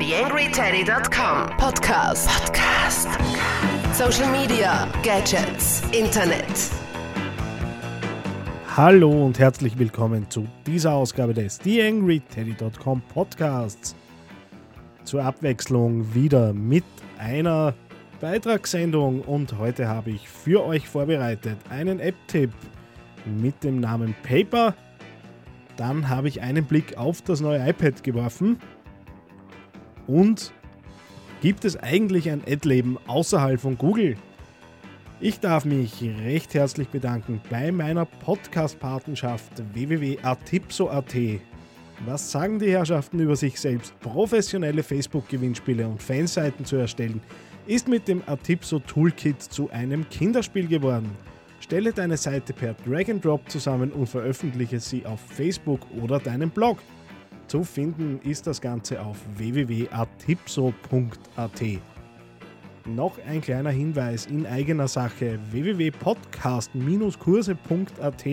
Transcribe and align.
TheAngryTeddy.com 0.00 1.58
Podcast. 1.58 2.26
Podcast. 2.26 3.06
Social 3.92 4.32
Media, 4.32 4.88
Gadgets, 5.02 5.82
Internet. 5.92 6.70
Hallo 8.74 9.26
und 9.26 9.38
herzlich 9.38 9.78
willkommen 9.78 10.24
zu 10.30 10.48
dieser 10.66 10.94
Ausgabe 10.94 11.34
des 11.34 11.58
TheAngryTeddy.com 11.58 13.02
Podcasts. 13.12 13.94
Zur 15.04 15.22
Abwechslung 15.22 16.14
wieder 16.14 16.54
mit 16.54 16.84
einer 17.18 17.74
Beitragssendung 18.22 19.20
und 19.20 19.58
heute 19.58 19.86
habe 19.86 20.12
ich 20.12 20.26
für 20.30 20.64
euch 20.64 20.88
vorbereitet 20.88 21.58
einen 21.68 22.00
App-Tipp 22.00 22.52
mit 23.26 23.62
dem 23.62 23.80
Namen 23.80 24.14
Paper. 24.22 24.74
Dann 25.76 26.08
habe 26.08 26.28
ich 26.28 26.40
einen 26.40 26.64
Blick 26.64 26.96
auf 26.96 27.20
das 27.20 27.42
neue 27.42 27.68
iPad 27.68 28.02
geworfen 28.02 28.58
und 30.10 30.52
gibt 31.40 31.64
es 31.64 31.76
eigentlich 31.76 32.30
ein 32.30 32.42
Ad-Leben 32.46 32.98
außerhalb 33.06 33.60
von 33.60 33.78
Google? 33.78 34.16
Ich 35.20 35.38
darf 35.38 35.64
mich 35.64 36.02
recht 36.24 36.54
herzlich 36.54 36.88
bedanken 36.88 37.40
bei 37.50 37.70
meiner 37.70 38.06
Podcast-Patenschaft 38.06 39.62
www.atipso.at. 39.72 41.14
Was 42.06 42.32
sagen 42.32 42.58
die 42.58 42.72
Herrschaften 42.72 43.20
über 43.20 43.36
sich 43.36 43.60
selbst? 43.60 43.98
Professionelle 44.00 44.82
Facebook-Gewinnspiele 44.82 45.86
und 45.86 46.02
Fanseiten 46.02 46.64
zu 46.64 46.76
erstellen, 46.76 47.20
ist 47.66 47.86
mit 47.86 48.08
dem 48.08 48.22
Atipso 48.26 48.78
Toolkit 48.78 49.42
zu 49.42 49.70
einem 49.70 50.08
Kinderspiel 50.08 50.66
geworden. 50.66 51.10
Stelle 51.60 51.92
deine 51.92 52.16
Seite 52.16 52.54
per 52.54 52.74
Drag 52.86 53.10
and 53.10 53.22
Drop 53.22 53.48
zusammen 53.50 53.92
und 53.92 54.08
veröffentliche 54.08 54.80
sie 54.80 55.04
auf 55.04 55.20
Facebook 55.20 55.80
oder 56.02 56.18
deinem 56.18 56.48
Blog. 56.48 56.78
Zu 57.50 57.64
finden 57.64 58.20
ist 58.22 58.46
das 58.46 58.60
Ganze 58.60 59.02
auf 59.02 59.18
www.atipso.at. 59.36 61.62
Noch 62.86 63.18
ein 63.26 63.40
kleiner 63.40 63.70
Hinweis 63.70 64.26
in 64.26 64.46
eigener 64.46 64.86
Sache: 64.86 65.40
www.podcast-kurse.at 65.50 68.26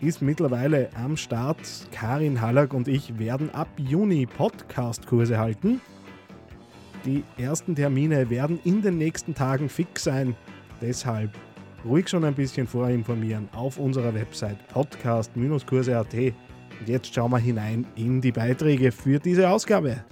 ist 0.00 0.22
mittlerweile 0.22 0.90
am 0.96 1.16
Start. 1.16 1.58
Karin 1.92 2.40
Hallack 2.40 2.74
und 2.74 2.88
ich 2.88 3.16
werden 3.16 3.54
ab 3.54 3.68
Juni 3.76 4.26
Podcast-Kurse 4.26 5.38
halten. 5.38 5.80
Die 7.04 7.22
ersten 7.36 7.76
Termine 7.76 8.28
werden 8.28 8.58
in 8.64 8.82
den 8.82 8.98
nächsten 8.98 9.36
Tagen 9.36 9.68
fix 9.68 10.02
sein. 10.02 10.34
Deshalb 10.80 11.30
ruhig 11.84 12.08
schon 12.08 12.24
ein 12.24 12.34
bisschen 12.34 12.66
vorinformieren 12.66 13.48
auf 13.52 13.78
unserer 13.78 14.12
Website 14.14 14.58
podcast-kurse.at. 14.66 16.34
Und 16.80 16.88
jetzt 16.88 17.14
schauen 17.14 17.30
wir 17.30 17.38
hinein 17.38 17.86
in 17.96 18.20
die 18.20 18.32
Beiträge 18.32 18.92
für 18.92 19.18
diese 19.18 19.48
Ausgabe. 19.48 20.04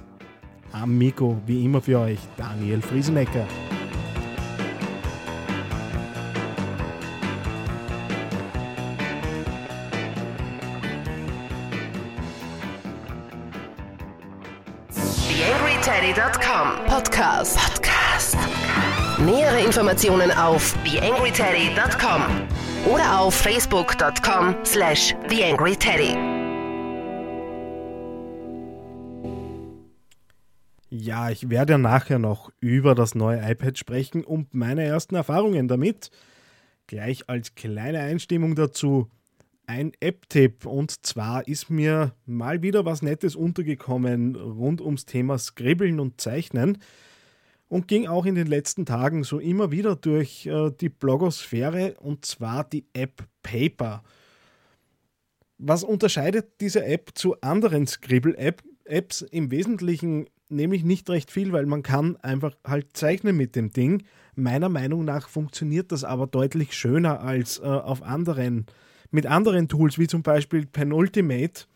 Am 0.73 0.97
Mikro, 0.97 1.41
wie 1.47 1.64
immer 1.64 1.81
für 1.81 1.98
euch, 2.00 2.19
Daniel 2.36 2.83
Friesenecker. 2.83 3.47
TheAngryTeddy.com 15.36 16.86
Podcast. 16.86 17.58
Podcast. 17.58 18.36
Nähere 19.19 19.61
Informationen 19.61 20.30
auf 20.33 20.75
TheAngryTeddy.com 20.84 22.23
oder 22.92 23.20
auf 23.20 23.34
Facebook.com 23.34 24.56
slash 24.64 25.14
TheAngryTeddy. 25.28 26.36
Ja, 31.07 31.31
ich 31.31 31.51
werde 31.51 31.75
ja 31.75 31.79
nachher 31.79 32.19
noch 32.19 32.51
über 32.59 32.97
das 32.97 33.15
neue 33.15 33.39
iPad 33.39 33.79
sprechen 33.79 34.25
und 34.25 34.55
meine 34.55 34.83
ersten 34.83 35.15
Erfahrungen 35.15 35.69
damit. 35.69 36.11
Gleich 36.89 37.29
als 37.29 37.55
kleine 37.55 38.01
Einstimmung 38.01 38.57
dazu 38.57 39.08
ein 39.69 39.92
App-Tipp 40.01 40.67
und 40.67 41.07
zwar 41.07 41.47
ist 41.47 41.70
mir 41.70 42.13
mal 42.25 42.61
wieder 42.63 42.85
was 42.85 43.03
Nettes 43.03 43.36
untergekommen 43.36 44.35
rund 44.35 44.80
ums 44.80 45.05
Thema 45.05 45.39
Skribbeln 45.39 46.01
und 46.01 46.20
Zeichnen 46.20 46.79
und 47.69 47.86
ging 47.86 48.09
auch 48.09 48.27
in 48.27 48.35
den 48.35 48.48
letzten 48.48 48.85
Tagen 48.85 49.23
so 49.23 49.39
immer 49.39 49.70
wieder 49.70 49.95
durch 49.95 50.47
äh, 50.47 50.73
die 50.73 50.89
Blogosphäre 50.89 51.95
und 52.01 52.25
zwar 52.25 52.64
die 52.64 52.85
App 52.95 53.23
Paper. 53.45 54.03
Was 55.57 55.85
unterscheidet 55.85 56.61
diese 56.61 56.85
App 56.85 57.13
zu 57.14 57.41
anderen 57.42 57.86
Scribble-Apps? 57.86 59.23
Im 59.23 59.53
Wesentlichen 59.53 60.27
nämlich 60.48 60.84
nicht 60.84 61.08
recht 61.11 61.30
viel, 61.30 61.52
weil 61.52 61.67
man 61.67 61.83
kann 61.83 62.17
einfach 62.17 62.57
halt 62.64 62.96
zeichnen 62.96 63.36
mit 63.36 63.57
dem 63.57 63.70
Ding. 63.70 64.05
Meiner 64.34 64.68
Meinung 64.68 65.05
nach 65.05 65.29
funktioniert 65.29 65.92
das 65.92 66.05
aber 66.05 66.27
deutlich 66.27 66.74
schöner 66.74 67.20
als 67.20 67.58
äh, 67.58 67.62
auf 67.62 68.02
anderen, 68.02 68.67
mit 69.11 69.27
anderen 69.27 69.68
Tools, 69.68 69.98
wie 69.98 70.06
zum 70.06 70.23
Beispiel 70.23 70.67
Penultimate, 70.67 71.67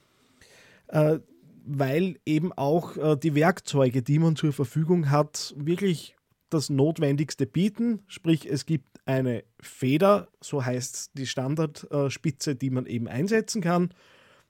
äh, 0.89 1.19
weil 1.65 2.19
eben 2.27 2.53
auch 2.53 2.97
äh, 2.97 3.17
die 3.17 3.35
Werkzeuge, 3.35 4.03
die 4.03 4.19
man 4.19 4.37
zur 4.37 4.53
Verfügung 4.53 5.11
hat, 5.11 5.55
wirklich 5.57 6.17
das 6.51 6.69
Notwendigste 6.69 7.47
bieten. 7.47 8.03
Sprich, 8.09 8.47
es 8.47 8.67
gibt 8.67 9.01
eine 9.07 9.45
Feder, 9.61 10.29
so 10.41 10.65
heißt 10.65 11.13
die 11.15 11.27
Standardspitze, 11.27 12.57
die 12.57 12.71
man 12.71 12.87
eben 12.87 13.09
einsetzen 13.09 13.63
kann, 13.63 13.91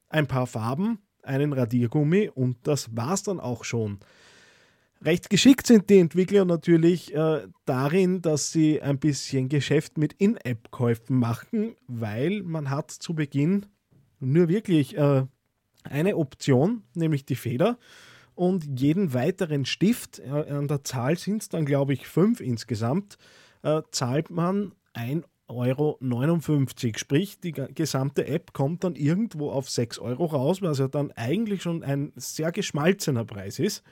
ein 0.08 0.26
paar 0.26 0.46
Farben, 0.46 0.98
einen 1.22 1.52
Radiergummi 1.52 2.30
und 2.34 2.56
das 2.64 2.96
war's 2.96 3.22
dann 3.22 3.40
auch 3.40 3.64
schon. 3.64 3.98
Recht 5.02 5.30
geschickt 5.30 5.66
sind 5.66 5.88
die 5.88 5.98
Entwickler 5.98 6.44
natürlich 6.44 7.14
äh, 7.14 7.46
darin, 7.64 8.20
dass 8.20 8.52
sie 8.52 8.82
ein 8.82 8.98
bisschen 8.98 9.48
Geschäft 9.48 9.96
mit 9.96 10.12
In-App-Käufen 10.14 11.18
machen, 11.18 11.74
weil 11.86 12.42
man 12.42 12.68
hat 12.68 12.90
zu 12.90 13.14
Beginn 13.14 13.64
nur 14.18 14.48
wirklich 14.48 14.98
äh, 14.98 15.24
eine 15.84 16.16
Option, 16.16 16.82
nämlich 16.94 17.24
die 17.24 17.36
Feder. 17.36 17.78
Und 18.34 18.78
jeden 18.78 19.14
weiteren 19.14 19.64
Stift, 19.64 20.18
äh, 20.18 20.28
an 20.28 20.68
der 20.68 20.84
Zahl 20.84 21.16
sind 21.16 21.42
es 21.42 21.48
dann 21.48 21.64
glaube 21.64 21.94
ich 21.94 22.06
fünf 22.06 22.40
insgesamt, 22.40 23.16
äh, 23.62 23.80
zahlt 23.90 24.30
man 24.30 24.72
1 24.92 25.24
Euro. 25.50 25.98
Sprich, 26.96 27.40
die 27.40 27.52
gesamte 27.52 28.26
App 28.26 28.52
kommt 28.52 28.84
dann 28.84 28.94
irgendwo 28.94 29.50
auf 29.50 29.68
6 29.68 29.98
Euro 29.98 30.26
raus, 30.26 30.62
was 30.62 30.78
ja 30.78 30.88
dann 30.88 31.12
eigentlich 31.12 31.62
schon 31.62 31.82
ein 31.82 32.12
sehr 32.16 32.52
geschmalzener 32.52 33.24
Preis 33.24 33.58
ist. 33.58 33.82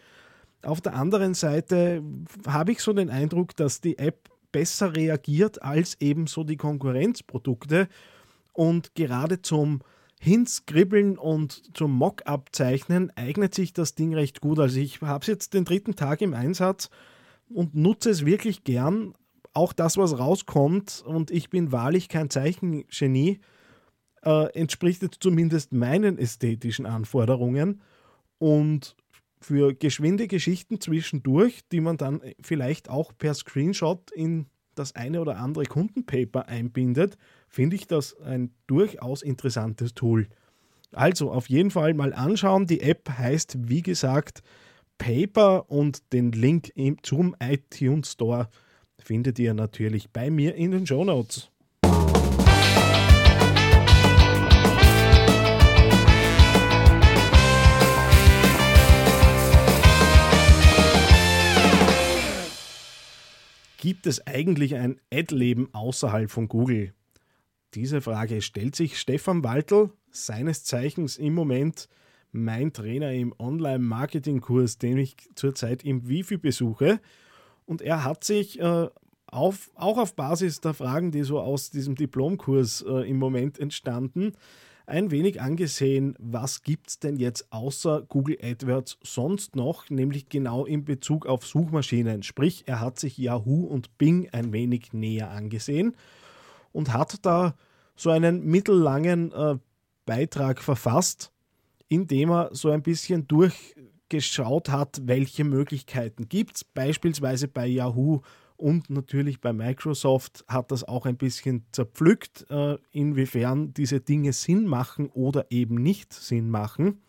Auf 0.63 0.81
der 0.81 0.95
anderen 0.95 1.35
Seite 1.35 2.03
habe 2.47 2.73
ich 2.73 2.81
so 2.81 2.93
den 2.93 3.11
Eindruck, 3.11 3.55
dass 3.57 3.81
die 3.81 3.99
App 3.99 4.31
besser 4.51 4.97
reagiert 4.97 5.63
als 5.63 6.01
eben 6.01 6.27
so 6.27 6.43
die 6.43 6.57
Konkurrenzprodukte 6.57 7.89
und 8.53 8.95
gerade 8.95 9.43
zum 9.43 9.83
Hinskribbeln 10.21 11.17
und 11.17 11.77
zum 11.77 11.93
Mock-up-Zeichnen 11.93 13.13
eignet 13.17 13.55
sich 13.55 13.73
das 13.73 13.95
Ding 13.95 14.15
recht 14.15 14.41
gut. 14.41 14.59
Also 14.59 14.81
ich 14.81 15.01
habe 15.01 15.23
es 15.23 15.29
jetzt 15.29 15.55
den 15.55 15.65
dritten 15.65 15.95
Tag 15.95 16.23
im 16.23 16.35
Einsatz 16.35 16.91
und 17.49 17.77
nutze 17.77 18.11
es 18.11 18.27
wirklich 18.27 18.65
gern, 18.65 19.15
auch 19.59 19.73
das, 19.73 19.97
was 19.97 20.19
rauskommt, 20.19 21.03
und 21.05 21.33
ich 21.33 21.51
bin 21.51 21.73
wahrlich 21.73 22.09
kein 22.09 22.31
Zeichengenie, 22.31 23.41
äh, 24.23 24.53
entspricht 24.55 25.03
jetzt 25.03 25.19
zumindest 25.21 25.73
meinen 25.73 26.17
ästhetischen 26.17 26.87
Anforderungen. 26.87 27.83
Und 28.39 28.97
für 29.41 29.75
geschwinde 29.75 30.29
Geschichten 30.29 30.81
zwischendurch, 30.81 31.63
die 31.73 31.81
man 31.81 31.97
dann 31.97 32.21
vielleicht 32.41 32.89
auch 32.89 33.13
per 33.19 33.35
Screenshot 33.35 34.11
in 34.13 34.47
das 34.77 34.95
eine 34.95 35.21
oder 35.21 35.39
andere 35.39 35.65
Kundenpaper 35.65 36.49
einbindet, 36.49 37.19
finde 37.49 37.75
ich 37.75 37.89
das 37.89 38.17
ein 38.21 38.53
durchaus 38.69 39.23
interessantes 39.23 39.95
Tool. 39.95 40.29
Also 40.93 41.33
auf 41.33 41.49
jeden 41.49 41.73
Fall 41.73 41.95
mal 41.95 42.15
anschauen. 42.15 42.67
Die 42.67 42.81
App 42.81 43.11
heißt, 43.11 43.69
wie 43.69 43.83
gesagt, 43.83 44.43
Paper 44.99 45.69
und 45.69 46.13
den 46.13 46.31
Link 46.33 46.73
zum 47.03 47.35
iTunes 47.41 48.13
Store 48.13 48.49
findet 48.99 49.39
ihr 49.39 49.55
natürlich 49.55 50.11
bei 50.11 50.31
mir 50.31 50.55
in 50.55 50.73
den 50.73 50.87
Show 50.87 51.05
Notes. 51.05 51.51
Gibt 63.79 64.07
es 64.07 64.27
eigentlich 64.27 64.75
ein 64.75 65.01
Ad-Leben 65.13 65.73
außerhalb 65.73 66.31
von 66.31 66.49
Google? 66.49 66.93
Diese 67.75 68.01
Frage 68.01 68.43
stellt 68.43 68.75
sich 68.75 68.99
Stefan 68.99 69.45
Waltel, 69.45 69.91
seines 70.11 70.65
Zeichens 70.65 71.17
im 71.17 71.35
Moment 71.35 71.89
mein 72.33 72.73
Trainer 72.73 73.13
im 73.13 73.33
Online-Marketing-Kurs, 73.39 74.79
den 74.79 74.99
ich 74.99 75.17
zurzeit 75.35 75.85
im 75.85 76.09
Wifi 76.09 76.39
besuche. 76.39 77.01
Und 77.69 77.83
er 77.83 78.03
hat 78.03 78.25
sich 78.25 78.59
äh, 78.61 78.89
auf, 79.27 79.71
auch 79.75 79.99
auf 79.99 80.15
Basis 80.15 80.63
der 80.63 80.73
Fragen, 80.73 81.11
die 81.11 81.23
so 81.23 81.39
aus 81.39 81.71
diesem 81.71 81.97
Diplomkurs 81.97 82.81
äh, 82.81 83.07
im 83.09 83.19
Moment 83.19 83.59
entstanden, 83.59 84.33
ein 84.87 85.11
wenig 85.11 85.43
angesehen, 85.43 86.15
was 86.19 86.63
gibt 86.63 86.89
es 86.89 86.99
denn 86.99 87.17
jetzt 87.17 87.53
außer 87.53 88.07
Google 88.09 88.39
AdWords 88.43 88.97
sonst 89.03 89.55
noch, 89.55 89.91
nämlich 89.91 90.31
genau 90.31 90.65
in 90.65 90.87
Bezug 90.87 91.27
auf 91.27 91.45
Suchmaschinen. 91.47 92.23
Sprich, 92.23 92.65
er 92.65 92.81
hat 92.81 92.99
sich 92.99 93.19
Yahoo 93.19 93.67
und 93.67 93.99
Bing 93.99 94.31
ein 94.33 94.55
wenig 94.55 94.95
näher 94.95 95.31
angesehen 95.31 95.95
und 96.73 96.95
hat 96.95 97.27
da 97.27 97.55
so 97.97 98.09
einen 98.09 98.47
mittellangen 98.47 99.31
äh, 99.33 99.59
Beitrag 100.07 100.63
verfasst, 100.63 101.33
in 101.89 102.07
dem 102.07 102.31
er 102.31 102.49
so 102.55 102.71
ein 102.71 102.83
bisschen 102.83 103.29
durchgeschaut 104.09 104.69
hat, 104.69 105.01
welche 105.05 105.45
Möglichkeiten 105.45 106.29
gibt 106.29 106.57
es. 106.57 106.65
Beispielsweise 106.65 107.49
bei 107.49 107.67
Yahoo 107.67 108.21
und 108.57 108.91
natürlich 108.91 109.41
bei 109.41 109.53
Microsoft 109.53 110.45
hat 110.49 110.73
das 110.73 110.85
auch 110.85 111.07
ein 111.07 111.17
bisschen 111.17 111.65
zerpflückt, 111.73 112.47
äh, 112.51 112.77
inwiefern 112.91 113.73
diese 113.75 114.01
Dinge 114.01 114.33
Sinn 114.33 114.67
machen 114.67 115.09
oder 115.11 115.47
eben 115.51 115.77
nicht 115.77 116.13
Sinn 116.13 116.51
machen. 116.51 117.01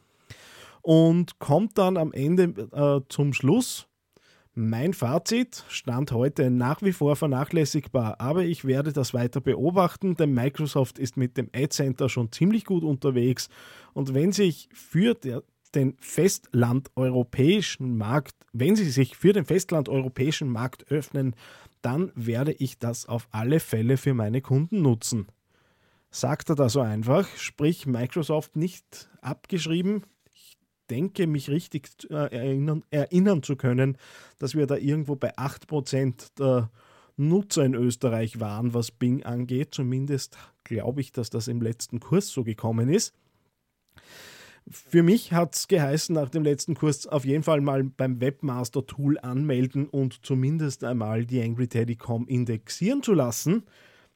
Und 0.81 1.39
kommt 1.39 1.77
dann 1.77 1.97
am 1.97 2.13
Ende 2.13 2.43
äh, 2.71 3.01
zum 3.09 3.33
Schluss. 3.33 3.87
Mein 4.53 4.93
Fazit 4.93 5.63
stand 5.69 6.11
heute 6.11 6.49
nach 6.49 6.81
wie 6.81 6.91
vor 6.91 7.15
vernachlässigbar, 7.15 8.19
aber 8.19 8.43
ich 8.43 8.65
werde 8.65 8.91
das 8.91 9.13
weiter 9.13 9.41
beobachten, 9.41 10.15
denn 10.15 10.33
Microsoft 10.33 10.99
ist 10.99 11.17
mit 11.17 11.37
dem 11.37 11.49
Ad 11.53 11.69
Center 11.69 12.09
schon 12.09 12.31
ziemlich 12.31 12.65
gut 12.65 12.83
unterwegs 12.83 13.49
und 13.93 14.13
wenn 14.13 14.31
sich 14.33 14.67
für 14.73 15.13
der, 15.13 15.43
den 15.75 15.95
festlandeuropäischen 15.99 17.97
Markt, 17.97 18.35
wenn 18.53 18.75
sie 18.75 18.89
sich 18.89 19.15
für 19.15 19.33
den 19.33 19.45
festlandeuropäischen 19.45 20.49
Markt 20.49 20.91
öffnen, 20.91 21.35
dann 21.81 22.11
werde 22.15 22.53
ich 22.53 22.79
das 22.79 23.05
auf 23.05 23.27
alle 23.31 23.59
Fälle 23.59 23.97
für 23.97 24.13
meine 24.13 24.41
Kunden 24.41 24.81
nutzen. 24.81 25.27
Sagt 26.11 26.49
er 26.49 26.55
da 26.55 26.69
so 26.69 26.81
einfach, 26.81 27.27
sprich 27.37 27.85
Microsoft 27.85 28.55
nicht 28.55 29.09
abgeschrieben. 29.21 30.03
Ich 30.33 30.57
denke, 30.89 31.27
mich 31.27 31.49
richtig 31.49 31.89
äh, 32.09 32.35
erinnern, 32.35 32.83
erinnern 32.89 33.43
zu 33.43 33.55
können, 33.55 33.97
dass 34.39 34.55
wir 34.55 34.65
da 34.65 34.75
irgendwo 34.75 35.15
bei 35.15 35.37
8% 35.37 36.37
der 36.39 36.71
Nutzer 37.15 37.63
in 37.63 37.75
Österreich 37.75 38.39
waren, 38.39 38.73
was 38.73 38.91
Bing 38.91 39.23
angeht. 39.23 39.69
Zumindest 39.75 40.37
glaube 40.63 41.01
ich, 41.01 41.11
dass 41.11 41.29
das 41.29 41.47
im 41.47 41.61
letzten 41.61 41.99
Kurs 41.99 42.29
so 42.29 42.43
gekommen 42.43 42.89
ist. 42.89 43.13
Für 44.71 45.01
mich 45.01 45.33
hat 45.33 45.55
es 45.55 45.67
geheißen, 45.67 46.13
nach 46.13 46.29
dem 46.29 46.43
letzten 46.43 46.75
Kurs 46.75 47.07
auf 47.07 47.25
jeden 47.25 47.41
Fall 47.41 47.59
mal 47.59 47.83
beim 47.83 48.21
Webmaster-Tool 48.21 49.17
anmelden 49.17 49.87
und 49.87 50.23
zumindest 50.23 50.83
einmal 50.83 51.25
die 51.25 51.41
AngryTeddy.com 51.41 52.27
indexieren 52.27 53.01
zu 53.01 53.13
lassen. 53.13 53.63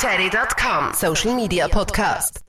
TheAngryTeddy.com 0.00 0.94
Social 0.94 1.36
Media 1.36 1.68
Podcast. 1.68 2.40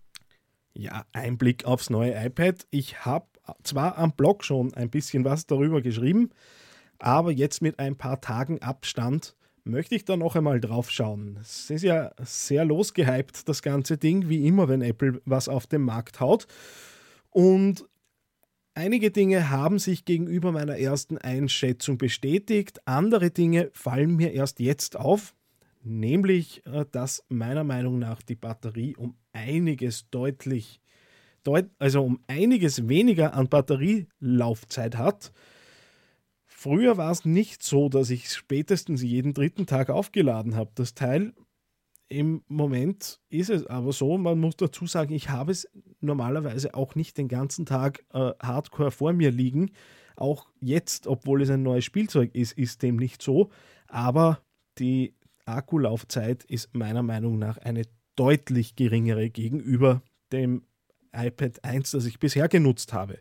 Ja, 0.74 1.04
ein 1.12 1.38
Blick 1.38 1.66
aufs 1.66 1.90
neue 1.90 2.14
iPad. 2.14 2.66
Ich 2.70 3.04
habe 3.04 3.26
zwar 3.64 3.98
am 3.98 4.14
Blog 4.14 4.46
schon 4.46 4.74
ein 4.74 4.90
bisschen 4.90 5.26
was 5.26 5.48
darüber 5.48 5.82
geschrieben, 5.82 6.30
aber 6.98 7.30
jetzt 7.30 7.62
mit 7.62 7.78
ein 7.78 7.98
paar 7.98 8.22
Tagen 8.22 8.62
Abstand 8.62 9.36
möchte 9.66 9.96
ich 9.96 10.06
da 10.06 10.16
noch 10.16 10.38
einmal 10.38 10.62
drauf 10.62 10.90
schauen. 10.90 11.40
Es 11.42 11.70
ist 11.70 11.82
ja 11.82 12.12
sehr 12.22 12.64
losgehypt, 12.64 13.50
das 13.50 13.62
ganze 13.62 13.98
Ding, 13.98 14.30
wie 14.30 14.48
immer, 14.48 14.70
wenn 14.70 14.82
Apple 14.82 15.22
was 15.26 15.50
auf 15.50 15.68
den 15.68 15.82
Markt 15.82 16.22
haut. 16.22 16.48
Und 17.32 17.84
einige 18.76 19.12
Dinge 19.12 19.50
haben 19.50 19.78
sich 19.78 20.06
gegenüber 20.06 20.54
meiner 20.54 20.78
ersten 20.78 21.18
Einschätzung 21.18 21.98
bestätigt, 21.98 22.80
andere 22.88 23.30
Dinge 23.30 23.72
fallen 23.74 24.16
mir 24.16 24.32
erst 24.32 24.62
jetzt 24.62 24.96
auf 24.96 25.34
nämlich 25.84 26.66
äh, 26.66 26.86
dass 26.92 27.26
meiner 27.30 27.64
Meinung 27.64 28.00
nach 28.00 28.22
die 28.22 28.36
Batterie 28.36 28.96
um 28.96 29.16
einiges 29.34 30.10
deutlich, 30.10 30.82
deut 31.44 31.70
also 31.80 32.04
um 32.04 32.20
einiges 32.28 32.88
weniger 32.88 33.34
an 33.34 33.50
Batterielaufzeit 33.50 34.98
hat. 34.98 35.32
Früher 36.48 36.98
war 36.98 37.12
es 37.12 37.26
nicht 37.26 37.64
so, 37.64 37.90
dass 37.90 38.10
ich 38.12 38.32
spätestens 38.32 39.02
jeden 39.02 39.34
dritten 39.34 39.66
Tag 39.66 39.90
aufgeladen 39.90 40.56
habe, 40.56 40.72
das 40.76 40.94
Teil. 40.94 41.34
Im 42.08 42.44
Moment 42.48 43.20
ist 43.30 43.50
es 43.50 43.66
aber 43.66 43.94
so, 43.94 44.18
man 44.18 44.40
muss 44.40 44.58
dazu 44.58 44.86
sagen, 44.86 45.14
ich 45.14 45.30
habe 45.30 45.52
es 45.52 45.68
normalerweise 46.02 46.76
auch 46.76 46.94
nicht 46.94 47.18
den 47.18 47.30
ganzen 47.30 47.66
Tag 47.66 48.04
äh, 48.14 48.32
hardcore 48.42 48.92
vor 48.92 49.14
mir 49.14 49.32
liegen. 49.32 49.72
Auch 50.18 50.50
jetzt, 50.60 51.08
obwohl 51.08 51.42
es 51.42 51.50
ein 51.50 51.64
neues 51.64 51.86
Spielzeug 51.86 52.36
ist, 52.36 52.52
ist 52.58 52.84
dem 52.84 52.98
nicht 52.98 53.22
so. 53.22 53.50
Aber 53.88 54.44
die 54.78 55.16
Akkulaufzeit 55.46 56.44
ist 56.44 56.74
meiner 56.76 57.04
Meinung 57.04 57.40
nach 57.40 57.58
eine 57.58 57.84
deutlich 58.16 58.76
geringere 58.76 59.30
gegenüber 59.30 60.02
dem 60.32 60.64
iPad 61.14 61.64
1, 61.64 61.92
das 61.92 62.06
ich 62.06 62.20
bisher 62.20 62.48
genutzt 62.48 62.94
habe. 62.94 63.20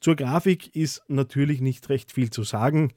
Zur 0.00 0.16
Grafik 0.16 0.74
ist 0.76 1.02
natürlich 1.08 1.60
nicht 1.60 1.88
recht 1.88 2.12
viel 2.12 2.30
zu 2.30 2.42
sagen. 2.42 2.92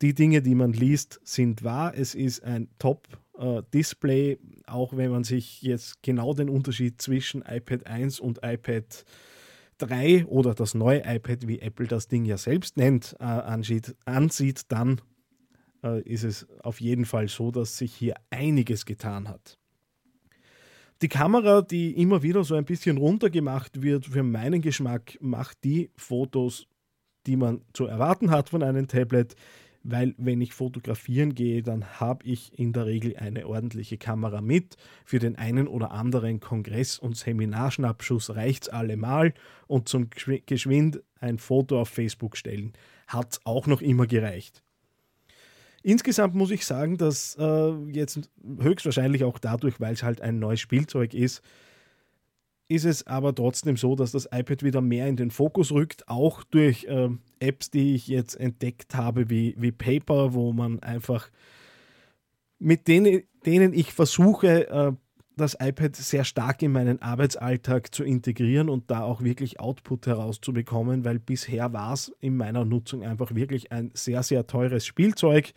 Die 0.00 0.14
Dinge, 0.14 0.42
die 0.42 0.54
man 0.54 0.72
liest, 0.72 1.20
sind 1.24 1.62
wahr. 1.62 1.94
Es 1.96 2.14
ist 2.14 2.42
ein 2.42 2.68
Top-Display, 2.78 4.38
auch 4.66 4.96
wenn 4.96 5.10
man 5.10 5.24
sich 5.24 5.62
jetzt 5.62 6.02
genau 6.02 6.34
den 6.34 6.48
Unterschied 6.48 7.00
zwischen 7.00 7.42
iPad 7.42 7.86
1 7.86 8.20
und 8.20 8.40
iPad 8.42 9.04
3 9.78 10.26
oder 10.26 10.54
das 10.54 10.74
neue 10.74 11.02
iPad, 11.04 11.46
wie 11.48 11.60
Apple 11.60 11.86
das 11.86 12.08
Ding 12.08 12.24
ja 12.24 12.36
selbst 12.36 12.76
nennt, 12.76 13.16
äh, 13.18 13.24
ansieht, 13.24 13.96
ansieht, 14.04 14.62
dann 14.68 15.00
äh, 15.82 16.00
ist 16.02 16.24
es 16.24 16.46
auf 16.60 16.80
jeden 16.80 17.04
Fall 17.04 17.28
so, 17.28 17.50
dass 17.50 17.78
sich 17.78 17.94
hier 17.94 18.14
einiges 18.30 18.86
getan 18.86 19.28
hat. 19.28 19.58
Die 21.02 21.08
Kamera, 21.08 21.62
die 21.62 22.00
immer 22.00 22.22
wieder 22.22 22.44
so 22.44 22.54
ein 22.54 22.64
bisschen 22.64 22.96
runtergemacht 22.96 23.82
wird, 23.82 24.06
für 24.06 24.22
meinen 24.22 24.62
Geschmack 24.62 25.18
macht 25.20 25.64
die 25.64 25.90
Fotos, 25.96 26.68
die 27.26 27.36
man 27.36 27.62
zu 27.72 27.86
erwarten 27.86 28.30
hat 28.30 28.50
von 28.50 28.62
einem 28.62 28.86
Tablet, 28.86 29.34
weil 29.82 30.14
wenn 30.16 30.40
ich 30.40 30.54
fotografieren 30.54 31.34
gehe, 31.34 31.62
dann 31.62 31.98
habe 31.98 32.24
ich 32.24 32.56
in 32.56 32.72
der 32.72 32.86
Regel 32.86 33.16
eine 33.16 33.48
ordentliche 33.48 33.98
Kamera 33.98 34.40
mit. 34.40 34.76
Für 35.04 35.18
den 35.18 35.36
einen 35.36 35.66
oder 35.66 35.90
anderen 35.90 36.38
Kongress- 36.38 37.00
und 37.00 37.16
Seminarschnappschuss 37.16 38.36
reicht 38.36 38.64
es 38.64 38.68
allemal 38.68 39.34
und 39.66 39.88
zum 39.88 40.08
geschwind 40.46 41.02
ein 41.18 41.38
Foto 41.38 41.80
auf 41.80 41.88
Facebook 41.88 42.36
stellen 42.36 42.74
hat 43.08 43.32
es 43.32 43.40
auch 43.44 43.66
noch 43.66 43.82
immer 43.82 44.06
gereicht. 44.06 44.62
Insgesamt 45.82 46.34
muss 46.34 46.50
ich 46.50 46.64
sagen, 46.64 46.96
dass 46.96 47.36
äh, 47.38 47.72
jetzt 47.90 48.30
höchstwahrscheinlich 48.60 49.24
auch 49.24 49.38
dadurch, 49.38 49.80
weil 49.80 49.94
es 49.94 50.02
halt 50.02 50.20
ein 50.20 50.38
neues 50.38 50.60
Spielzeug 50.60 51.14
ist, 51.14 51.42
ist 52.68 52.84
es 52.84 53.06
aber 53.06 53.34
trotzdem 53.34 53.76
so, 53.76 53.96
dass 53.96 54.12
das 54.12 54.26
iPad 54.32 54.62
wieder 54.62 54.80
mehr 54.80 55.06
in 55.06 55.16
den 55.16 55.30
Fokus 55.30 55.72
rückt, 55.72 56.08
auch 56.08 56.42
durch 56.44 56.84
äh, 56.84 57.10
Apps, 57.40 57.70
die 57.70 57.94
ich 57.94 58.06
jetzt 58.06 58.34
entdeckt 58.34 58.94
habe, 58.94 59.28
wie, 59.28 59.54
wie 59.58 59.72
Paper, 59.72 60.32
wo 60.32 60.52
man 60.52 60.80
einfach 60.80 61.30
mit 62.58 62.88
denen, 62.88 63.24
denen 63.44 63.74
ich 63.74 63.92
versuche, 63.92 64.68
äh, 64.68 64.92
das 65.36 65.56
iPad 65.60 65.96
sehr 65.96 66.24
stark 66.24 66.62
in 66.62 66.72
meinen 66.72 67.00
Arbeitsalltag 67.00 67.94
zu 67.94 68.04
integrieren 68.04 68.68
und 68.68 68.90
da 68.90 69.02
auch 69.02 69.22
wirklich 69.22 69.60
Output 69.60 70.06
herauszubekommen, 70.06 71.04
weil 71.04 71.18
bisher 71.18 71.72
war 71.72 71.94
es 71.94 72.12
in 72.20 72.36
meiner 72.36 72.64
Nutzung 72.64 73.02
einfach 73.02 73.34
wirklich 73.34 73.72
ein 73.72 73.90
sehr, 73.94 74.22
sehr 74.22 74.46
teures 74.46 74.86
Spielzeug, 74.86 75.52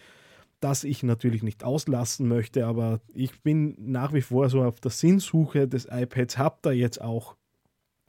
das 0.60 0.84
ich 0.84 1.04
natürlich 1.04 1.44
nicht 1.44 1.64
auslassen 1.64 2.28
möchte, 2.28 2.66
aber 2.66 3.02
ich 3.14 3.42
bin 3.42 3.76
nach 3.78 4.14
wie 4.14 4.22
vor 4.22 4.50
so 4.50 4.64
auf 4.64 4.80
der 4.80 4.92
Sinnsuche 4.92 5.68
des 5.68 5.88
iPads, 5.92 6.38
habe 6.38 6.58
da 6.62 6.72
jetzt 6.72 7.02
auch 7.02 7.36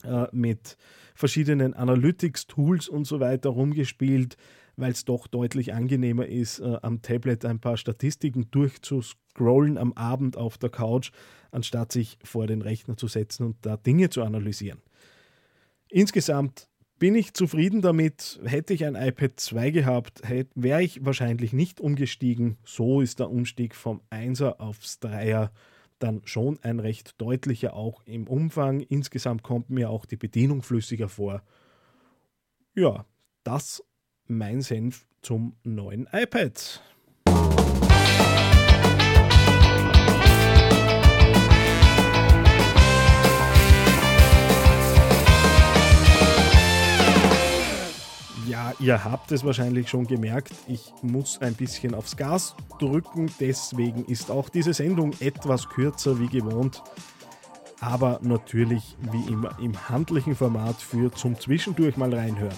äh, 0.05 0.27
mit 0.33 0.77
verschiedenen 1.15 1.75
Analytics-Tools 1.75 2.89
und 2.89 3.07
so 3.07 3.21
weiter 3.21 3.51
rumgespielt, 3.51 4.37
weil 4.77 4.93
es 4.93 5.05
doch 5.05 5.27
deutlich 5.27 5.75
angenehmer 5.75 6.27
ist, 6.27 6.61
äh, 6.61 6.77
am 6.83 7.03
Tablet 7.03 7.45
ein 7.45 7.61
paar 7.61 7.77
Statistiken 7.77 8.51
durchzuscrollen 8.51 9.26
am 9.41 9.93
Abend 9.95 10.37
auf 10.37 10.59
der 10.59 10.71
Couch, 10.71 11.11
anstatt 11.51 11.93
sich 11.93 12.19
vor 12.23 12.47
den 12.47 12.63
Rechner 12.63 12.97
zu 12.97 13.09
setzen 13.09 13.45
und 13.45 13.57
da 13.63 13.77
Dinge 13.77 14.11
zu 14.11 14.23
analysieren. 14.23 14.81
Insgesamt 15.89 16.69
bin 16.99 17.15
ich 17.15 17.35
zufrieden 17.35 17.83
damit. 17.83 18.41
Hätte 18.45 18.75
ich 18.75 18.85
ein 18.85 18.95
iPad 18.95 19.39
2 19.39 19.71
gehabt, 19.71 20.23
wäre 20.55 20.83
ich 20.83 21.05
wahrscheinlich 21.05 21.53
nicht 21.53 21.81
umgestiegen. 21.81 22.57
So 22.65 23.01
ist 23.01 23.19
der 23.19 23.31
Umstieg 23.31 23.75
vom 23.75 24.01
1er 24.11 24.59
aufs 24.59 24.99
3er 25.03 25.51
dann 25.99 26.23
schon 26.25 26.59
ein 26.63 26.81
recht 26.81 27.21
deutlicher 27.21 27.75
auch 27.75 28.03
im 28.05 28.27
Umfang. 28.27 28.81
Insgesamt 28.81 29.43
kommt 29.43 29.71
mir 29.71 29.91
auch 29.91 30.05
die 30.05 30.17
Bedienung 30.17 30.63
flüssiger 30.63 31.09
vor. 31.09 31.43
Ja, 32.75 33.07
das 33.45 33.83
mein 34.27 34.61
Senf 34.61 35.07
zum 35.23 35.57
neuen 35.63 36.09
iPad. 36.13 36.83
Ihr 48.79 49.05
habt 49.05 49.33
es 49.33 49.45
wahrscheinlich 49.45 49.89
schon 49.89 50.07
gemerkt, 50.07 50.53
ich 50.67 50.93
muss 51.03 51.41
ein 51.41 51.55
bisschen 51.55 51.95
aufs 51.95 52.17
Gas 52.17 52.55
drücken, 52.79 53.31
deswegen 53.41 54.05
ist 54.05 54.31
auch 54.31 54.49
diese 54.49 54.75
Sendung 54.75 55.13
etwas 55.21 55.69
kürzer 55.69 56.19
wie 56.19 56.29
gewohnt, 56.29 56.83
aber 57.81 58.21
natürlich 58.23 58.97
wie 59.13 59.33
immer 59.33 59.59
im 59.61 59.89
handlichen 59.89 60.35
Format 60.35 60.77
für 60.77 61.13
zum 61.13 61.39
Zwischendurch 61.39 61.97
mal 61.97 62.13
reinhören. 62.13 62.57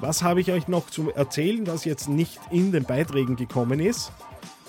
Was 0.00 0.22
habe 0.22 0.40
ich 0.40 0.50
euch 0.50 0.68
noch 0.68 0.90
zu 0.90 1.12
erzählen, 1.12 1.66
was 1.66 1.84
jetzt 1.84 2.08
nicht 2.08 2.40
in 2.50 2.72
den 2.72 2.84
Beiträgen 2.84 3.36
gekommen 3.36 3.80
ist? 3.80 4.12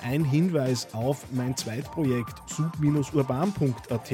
Ein 0.04 0.24
Hinweis 0.24 0.94
auf 0.94 1.26
mein 1.32 1.58
Zweitprojekt 1.58 2.36
sub-urban.at 2.48 4.12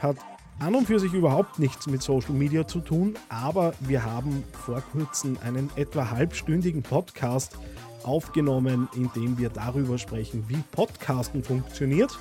hat 0.00 0.16
an 0.58 0.74
und 0.74 0.86
für 0.86 0.98
sich 0.98 1.12
überhaupt 1.12 1.58
nichts 1.58 1.86
mit 1.86 2.02
Social 2.02 2.32
Media 2.32 2.66
zu 2.66 2.80
tun, 2.80 3.14
aber 3.28 3.74
wir 3.80 4.04
haben 4.04 4.42
vor 4.52 4.82
kurzem 4.92 5.36
einen 5.44 5.70
etwa 5.76 6.10
halbstündigen 6.10 6.82
Podcast 6.82 7.58
aufgenommen, 8.04 8.88
in 8.94 9.10
dem 9.14 9.38
wir 9.38 9.50
darüber 9.50 9.98
sprechen, 9.98 10.44
wie 10.48 10.62
Podcasten 10.72 11.42
funktioniert 11.42 12.18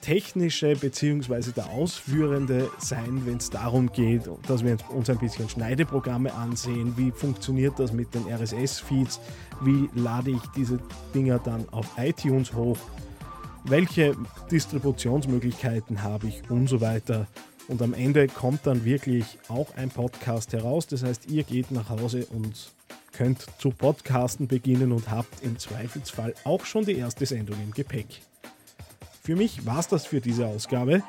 technische 0.00 0.74
bzw. 0.74 1.52
der 1.52 1.68
ausführende 1.70 2.70
sein, 2.78 3.22
wenn 3.26 3.36
es 3.36 3.50
darum 3.50 3.92
geht, 3.92 4.22
dass 4.46 4.64
wir 4.64 4.76
uns 4.90 5.10
ein 5.10 5.18
bisschen 5.18 5.48
Schneideprogramme 5.48 6.32
ansehen, 6.32 6.94
wie 6.96 7.10
funktioniert 7.10 7.78
das 7.78 7.92
mit 7.92 8.14
den 8.14 8.26
RSS-Feeds, 8.26 9.20
wie 9.62 9.88
lade 9.94 10.30
ich 10.30 10.42
diese 10.56 10.78
Dinger 11.14 11.38
dann 11.38 11.68
auf 11.70 11.86
iTunes 11.98 12.54
hoch 12.54 12.78
welche 13.64 14.16
Distributionsmöglichkeiten 14.50 16.02
habe 16.02 16.28
ich 16.28 16.48
und 16.50 16.68
so 16.68 16.80
weiter. 16.80 17.26
Und 17.68 17.82
am 17.82 17.92
Ende 17.92 18.28
kommt 18.28 18.66
dann 18.66 18.84
wirklich 18.84 19.38
auch 19.48 19.76
ein 19.76 19.90
Podcast 19.90 20.52
heraus. 20.52 20.86
Das 20.86 21.02
heißt, 21.02 21.30
ihr 21.30 21.42
geht 21.42 21.70
nach 21.70 21.90
Hause 21.90 22.26
und 22.30 22.72
könnt 23.18 23.46
zu 23.58 23.70
Podcasten 23.70 24.46
beginnen 24.46 24.92
und 24.92 25.10
habt 25.10 25.42
im 25.42 25.58
Zweifelsfall 25.58 26.34
auch 26.44 26.64
schon 26.64 26.84
die 26.84 26.96
erste 26.96 27.26
Sendung 27.26 27.56
im 27.60 27.72
Gepäck. 27.72 28.06
Für 29.24 29.34
mich 29.34 29.66
war 29.66 29.80
es 29.80 29.88
das 29.88 30.06
für 30.06 30.20
diese 30.20 30.46
Ausgabe. 30.46 31.02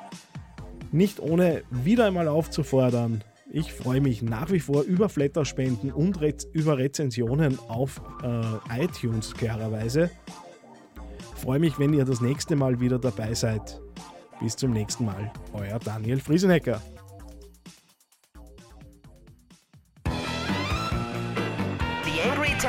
Nicht 0.91 1.19
ohne 1.19 1.61
wieder 1.69 2.07
einmal 2.07 2.27
aufzufordern. 2.27 3.23
Ich 3.51 3.71
freue 3.73 4.01
mich 4.01 4.23
nach 4.23 4.51
wie 4.51 4.59
vor 4.59 4.81
über 4.81 5.07
Flatterspenden 5.07 5.91
und 5.91 6.19
Re 6.19 6.33
über 6.51 6.79
Rezensionen 6.79 7.59
auf 7.69 8.01
äh, 8.23 8.83
iTunes 8.83 9.35
klarerweise. 9.35 10.09
Freue 11.35 11.59
mich, 11.59 11.77
wenn 11.77 11.93
ihr 11.93 12.05
das 12.05 12.21
nächste 12.21 12.55
Mal 12.55 12.79
wieder 12.79 12.97
dabei 12.97 13.35
seid. 13.35 13.79
Bis 14.41 14.55
zum 14.55 14.71
nächsten 14.71 15.05
Mal. 15.05 15.31
Euer 15.53 15.77
Daniel 15.77 16.19
Friesenecker. 16.19 16.81